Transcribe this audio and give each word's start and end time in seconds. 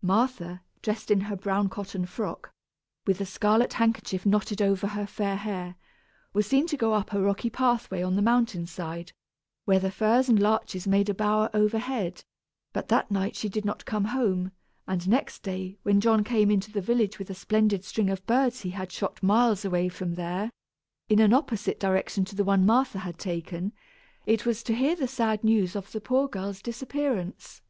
Martha, 0.00 0.62
dressed 0.80 1.10
in 1.10 1.20
her 1.20 1.36
brown 1.36 1.68
cotton 1.68 2.06
frock, 2.06 2.54
with 3.06 3.18
the 3.18 3.26
scarlet 3.26 3.74
handkerchief 3.74 4.24
knotted 4.24 4.62
over 4.62 4.86
her 4.86 5.06
fair 5.06 5.36
hair, 5.36 5.74
was 6.32 6.46
seen 6.46 6.66
to 6.66 6.78
go 6.78 6.94
up 6.94 7.12
a 7.12 7.20
rocky 7.20 7.50
pathway 7.50 8.02
on 8.02 8.16
the 8.16 8.22
mountain 8.22 8.64
side, 8.64 9.12
where 9.66 9.78
the 9.78 9.90
firs 9.90 10.26
and 10.26 10.40
larches 10.40 10.86
made 10.88 11.10
a 11.10 11.14
bower 11.14 11.50
overhead; 11.52 12.24
but 12.72 12.88
that 12.88 13.10
night 13.10 13.36
she 13.36 13.50
did 13.50 13.66
not 13.66 13.84
come 13.84 14.06
home, 14.06 14.52
and 14.88 15.06
next 15.06 15.42
day, 15.42 15.76
when 15.82 16.00
John 16.00 16.24
came 16.24 16.50
into 16.50 16.72
the 16.72 16.80
village 16.80 17.18
with 17.18 17.28
a 17.28 17.34
splendid 17.34 17.84
string 17.84 18.08
of 18.08 18.24
birds 18.24 18.62
he 18.62 18.70
had 18.70 18.90
shot 18.90 19.22
miles 19.22 19.66
away 19.66 19.90
from 19.90 20.14
there, 20.14 20.50
in 21.10 21.18
an 21.18 21.34
opposite 21.34 21.78
direction 21.78 22.24
to 22.24 22.34
the 22.34 22.42
one 22.42 22.64
Martha 22.64 23.00
had 23.00 23.18
taken, 23.18 23.70
it 24.24 24.46
was 24.46 24.62
to 24.62 24.74
hear 24.74 24.96
the 24.96 25.06
sad 25.06 25.44
news 25.44 25.76
of 25.76 25.92
the 25.92 26.00
poor 26.00 26.26
girl's 26.26 26.62
disappearance. 26.62 27.60